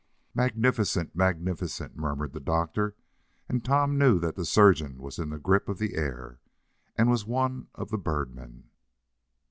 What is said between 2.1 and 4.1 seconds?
the doctor, and then Tom